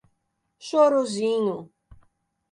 [0.67, 1.57] Chorozinho